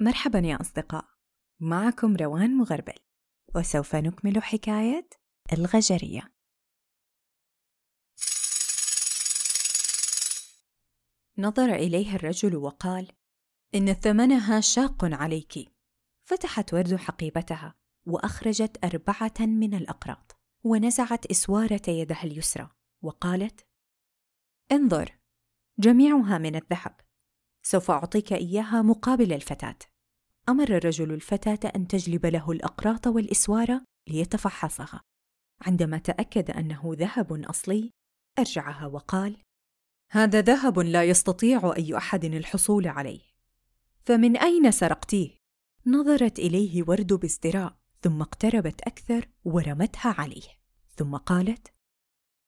مرحبا 0.00 0.38
يا 0.38 0.60
أصدقاء. 0.60 1.04
معكم 1.60 2.16
روان 2.16 2.56
مغربل 2.56 2.98
وسوف 3.54 3.94
نكمل 3.96 4.42
حكاية 4.42 5.08
الغجرية. 5.52 6.32
نظر 11.38 11.74
إليها 11.74 12.16
الرجل 12.16 12.56
وقال 12.56 13.12
إن 13.74 13.92
ثمنها 13.92 14.60
شاق 14.60 15.04
عليك. 15.04 15.72
فتحت 16.24 16.74
ورد 16.74 16.96
حقيبتها 16.96 17.74
وأخرجت 18.06 18.84
أربعة 18.84 19.34
من 19.40 19.74
الأقراط 19.74 20.40
ونزعت 20.64 21.26
إسوارة 21.26 21.82
يدها 21.88 22.24
اليسرى 22.24 22.70
وقالت 23.02 23.66
انظر 24.72 25.18
جميعها 25.78 26.38
من 26.38 26.56
الذهب. 26.56 27.05
سوف 27.68 27.90
أعطيك 27.90 28.32
إياها 28.32 28.82
مقابل 28.82 29.32
الفتاة. 29.32 29.78
أمر 30.48 30.76
الرجل 30.76 31.12
الفتاة 31.12 31.70
أن 31.76 31.88
تجلب 31.88 32.26
له 32.26 32.50
الأقراط 32.50 33.06
والإسوار 33.06 33.80
ليتفحصها. 34.08 35.00
عندما 35.60 35.98
تأكد 35.98 36.50
أنه 36.50 36.82
ذهب 36.84 37.32
أصلي 37.32 37.90
أرجعها 38.38 38.86
وقال 38.86 39.36
هذا 40.10 40.40
ذهب 40.40 40.78
لا 40.78 41.04
يستطيع 41.04 41.72
أي 41.76 41.96
أحد 41.96 42.24
الحصول 42.24 42.88
عليه. 42.88 43.20
فمن 44.04 44.36
أين 44.36 44.70
سرقتيه؟ 44.70 45.30
نظرت 45.86 46.38
إليه 46.38 46.84
ورد 46.88 47.12
بازدراء 47.12 47.76
ثم 48.02 48.22
اقتربت 48.22 48.80
أكثر 48.80 49.28
ورمتها 49.44 50.14
عليه. 50.18 50.48
ثم 50.96 51.16
قالت 51.16 51.72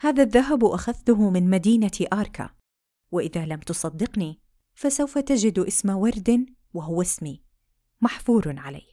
هذا 0.00 0.22
الذهب 0.22 0.64
أخذته 0.64 1.30
من 1.30 1.50
مدينة 1.50 2.06
آركا 2.12 2.50
وإذا 3.12 3.46
لم 3.46 3.60
تصدقني 3.60 4.49
فسوف 4.80 5.18
تجد 5.18 5.58
اسم 5.58 5.90
ورد 5.90 6.46
وهو 6.74 7.02
اسمي 7.02 7.42
محفور 8.00 8.54
عليه. 8.58 8.92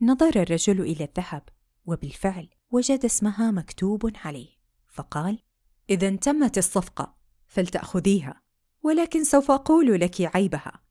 نظر 0.00 0.42
الرجل 0.42 0.80
إلى 0.80 1.04
الذهب 1.04 1.48
وبالفعل 1.86 2.48
وجد 2.70 3.04
اسمها 3.04 3.50
مكتوب 3.50 4.12
عليه 4.24 4.48
فقال 4.88 5.42
إذا 5.90 6.16
تمت 6.16 6.58
الصفقة 6.58 7.16
فلتأخذيها 7.46 8.42
ولكن 8.82 9.24
سوف 9.24 9.50
أقول 9.50 10.00
لك 10.00 10.36
عيبها. 10.36 10.82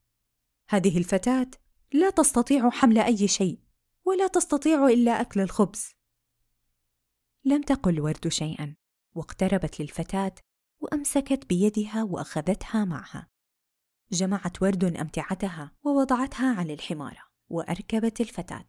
هذه 0.68 0.98
الفتاة 0.98 1.50
لا 1.92 2.10
تستطيع 2.10 2.70
حمل 2.70 2.98
أي 2.98 3.28
شيء 3.28 3.60
ولا 4.04 4.26
تستطيع 4.26 4.86
إلا 4.86 5.20
أكل 5.20 5.40
الخبز. 5.40 5.90
لم 7.44 7.62
تقل 7.62 8.00
ورد 8.00 8.28
شيئا 8.28 8.76
واقتربت 9.14 9.80
للفتاة 9.80 10.34
وأمسكت 10.80 11.46
بيدها 11.46 12.02
وأخذتها 12.02 12.84
معها. 12.84 13.35
جمعت 14.12 14.62
ورد 14.62 14.84
أمتعتها 14.84 15.72
ووضعتها 15.84 16.54
على 16.54 16.74
الحمارة 16.74 17.22
وأركبت 17.48 18.20
الفتاة 18.20 18.66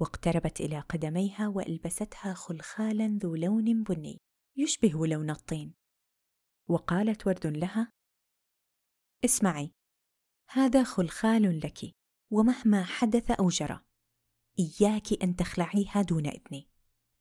واقتربت 0.00 0.60
إلى 0.60 0.80
قدميها 0.80 1.48
وألبستها 1.48 2.34
خلخالا 2.34 3.18
ذو 3.22 3.34
لون 3.34 3.82
بني 3.82 4.20
يشبه 4.56 5.06
لون 5.06 5.30
الطين. 5.30 5.74
وقالت 6.68 7.26
ورد 7.26 7.46
لها 7.46 7.92
اسمعي 9.24 9.72
هذا 10.50 10.84
خلخال 10.84 11.60
لك 11.60 11.94
ومهما 12.30 12.84
حدث 12.84 13.30
أو 13.30 13.48
جرى 13.48 13.80
إياك 14.58 15.22
أن 15.22 15.36
تخلعيها 15.36 16.02
دون 16.02 16.26
إذني. 16.26 16.68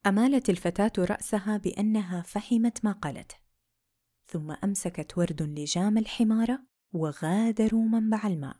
أمالت 0.05 0.49
الفتاة 0.49 0.91
رأسها 0.97 1.57
بأنها 1.57 2.21
فهمت 2.21 2.85
ما 2.85 2.91
قالته 2.91 3.35
ثم 4.25 4.51
أمسكت 4.51 5.17
ورد 5.17 5.41
لجام 5.41 5.97
الحمارة 5.97 6.72
وغادروا 6.93 7.83
منبع 7.83 8.27
الماء. 8.27 8.55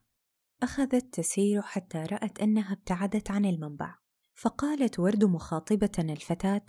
أخذت 0.64 1.14
تسير 1.14 1.62
حتى 1.62 1.98
رأت 1.98 2.40
أنها 2.40 2.74
ابتعدت 2.74 3.32
عن 3.32 3.46
المنبع. 3.46 3.96
فقالت 4.36 5.00
ورد 5.00 5.26
مخاطبة 5.26 5.92
الفتاة 6.00 6.66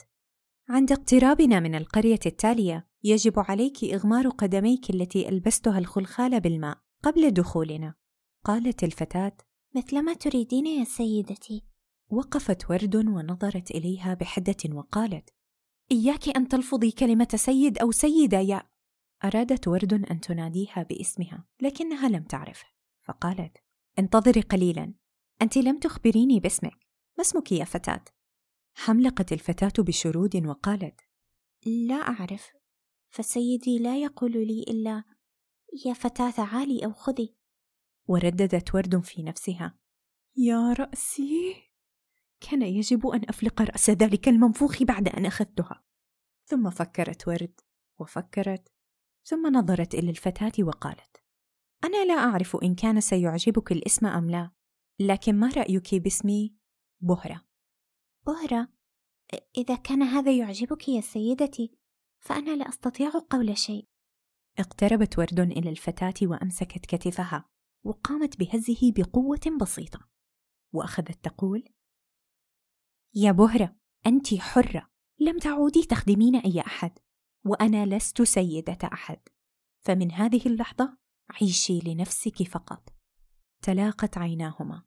عند 0.68 0.92
اقترابنا 0.92 1.60
من 1.60 1.74
القرية 1.74 2.20
التالية 2.26 2.88
يجب 3.04 3.38
عليك 3.38 3.84
إغمار 3.84 4.28
قدميك 4.28 4.90
التي 4.90 5.28
ألبستها 5.28 5.78
الخلخال 5.78 6.40
بالماء 6.40 6.78
قبل 7.02 7.30
دخولنا. 7.30 7.94
قالت 8.44 8.84
الفتاة 8.84 9.36
مثلما 9.76 10.14
تريدين 10.14 10.66
يا 10.66 10.84
سيدتي. 10.84 11.64
وقفت 12.10 12.70
ورد 12.70 12.96
ونظرت 12.96 13.70
إليها 13.70 14.14
بحدة 14.14 14.56
وقالت 14.72 15.30
إياك 15.92 16.36
أن 16.36 16.48
تلفظي 16.48 16.90
كلمة 16.90 17.28
سيد 17.34 17.78
أو 17.78 17.90
سيدة 17.90 18.38
يا 18.38 18.62
أرادت 19.24 19.68
ورد 19.68 19.92
أن 20.10 20.20
تناديها 20.20 20.82
باسمها 20.82 21.44
لكنها 21.60 22.08
لم 22.08 22.22
تعرفه 22.22 22.66
فقالت 23.02 23.58
انتظري 23.98 24.40
قليلا 24.40 24.94
أنت 25.42 25.56
لم 25.56 25.78
تخبريني 25.78 26.40
باسمك 26.40 26.86
ما 27.18 27.24
اسمك 27.24 27.52
يا 27.52 27.64
فتاة؟ 27.64 28.04
حملقت 28.74 29.32
الفتاة 29.32 29.72
بشرود 29.78 30.46
وقالت 30.46 31.00
لا 31.66 31.94
أعرف 31.94 32.52
فسيدي 33.08 33.78
لا 33.78 34.02
يقول 34.02 34.32
لي 34.32 34.62
إلا 34.62 35.04
يا 35.86 35.92
فتاة 35.92 36.44
عالي 36.44 36.84
أو 36.84 36.92
خذي 36.92 37.34
ورددت 38.06 38.74
ورد 38.74 39.00
في 39.00 39.22
نفسها 39.22 39.78
يا 40.36 40.72
رأسي 40.72 41.56
كان 42.40 42.62
يجب 42.62 43.06
أن 43.06 43.22
أفلق 43.28 43.62
رأس 43.62 43.90
ذلك 43.90 44.28
المنفوخ 44.28 44.82
بعد 44.82 45.08
أن 45.08 45.26
أخذتها 45.26 45.84
ثم 46.44 46.70
فكرت 46.70 47.28
ورد 47.28 47.60
وفكرت 47.98 48.73
ثم 49.24 49.56
نظرت 49.56 49.94
إلى 49.94 50.10
الفتاة 50.10 50.52
وقالت 50.60 51.24
أنا 51.84 52.04
لا 52.04 52.14
أعرف 52.14 52.56
إن 52.56 52.74
كان 52.74 53.00
سيعجبك 53.00 53.72
الاسم 53.72 54.06
أم 54.06 54.30
لا 54.30 54.50
لكن 55.00 55.34
ما 55.34 55.48
رأيك 55.56 55.94
باسمي 55.94 56.54
بهرة؟ 57.00 57.44
بهرة؟ 58.26 58.68
إذا 59.58 59.74
كان 59.74 60.02
هذا 60.02 60.36
يعجبك 60.36 60.88
يا 60.88 61.00
سيدتي 61.00 61.78
فأنا 62.20 62.56
لا 62.56 62.68
أستطيع 62.68 63.10
قول 63.30 63.58
شيء. 63.58 63.88
اقتربت 64.58 65.18
ورد 65.18 65.40
إلى 65.40 65.70
الفتاة 65.70 66.14
وأمسكت 66.22 66.86
كتفها 66.86 67.50
وقامت 67.84 68.38
بهزه 68.38 68.92
بقوة 68.96 69.40
بسيطة 69.60 70.08
وأخذت 70.72 71.24
تقول 71.24 71.68
يا 73.14 73.32
بهرة 73.32 73.76
أنت 74.06 74.34
حرة 74.34 74.90
لم 75.20 75.38
تعودي 75.38 75.82
تخدمين 75.82 76.36
أي 76.36 76.60
أحد. 76.60 76.98
وأنا 77.44 77.96
لست 77.96 78.22
سيدة 78.22 78.78
أحد. 78.92 79.20
فمن 79.80 80.12
هذه 80.12 80.46
اللحظة 80.46 80.98
عيشي 81.30 81.80
لنفسك 81.80 82.42
فقط. 82.42 82.92
تلاقت 83.62 84.18
عيناهما. 84.18 84.82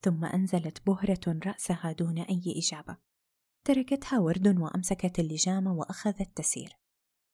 ثم 0.00 0.24
أنزلت 0.24 0.86
بهرة 0.86 1.40
رأسها 1.46 1.92
دون 1.92 2.18
أي 2.18 2.42
إجابة. 2.56 2.96
تركتها 3.64 4.18
ورد 4.18 4.58
وأمسكت 4.58 5.18
اللجام 5.18 5.66
وأخذت 5.66 6.36
تسير. 6.36 6.78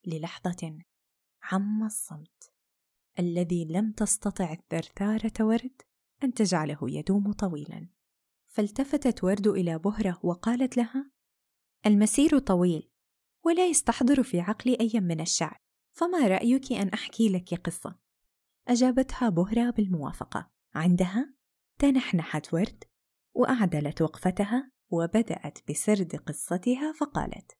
للحظة 0.06 0.78
عم 1.42 1.84
الصمت. 1.84 2.52
الذي 3.18 3.64
لم 3.64 3.92
تستطع 3.92 4.52
الثرثاره 4.52 5.44
ورد 5.44 5.82
أن 6.24 6.34
تجعله 6.34 6.78
يدوم 6.82 7.32
طويلا. 7.32 7.88
فالتفتت 8.48 9.24
ورد 9.24 9.46
إلى 9.46 9.78
بهرة 9.78 10.20
وقالت 10.22 10.76
لها 10.76 11.10
المسير 11.86 12.38
طويل. 12.38 12.91
ولا 13.44 13.66
يستحضر 13.66 14.22
في 14.22 14.40
عقلي 14.40 14.76
أي 14.80 15.00
من 15.00 15.20
الشعر 15.20 15.58
فما 15.92 16.26
رأيك 16.26 16.72
أن 16.72 16.88
أحكي 16.88 17.28
لك 17.28 17.54
قصة؟ 17.54 17.98
أجابتها 18.68 19.28
بهرة 19.28 19.70
بالموافقة. 19.70 20.50
عندها؟ 20.74 21.34
تنحنحت 21.78 22.54
ورد. 22.54 22.84
وأعدلت 23.34 24.02
وقفتها 24.02 24.70
وبدأت 24.90 25.58
بسرد 25.70 26.16
قصتها 26.16 26.92
فقالت 26.92 27.52